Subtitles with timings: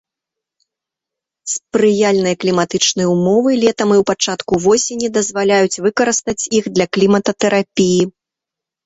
[1.53, 8.01] Спрыяльныя кліматычныя ўмовы летам і ў пачатку восені дазваляюць выкарыстаць іх для клімататэрапіі.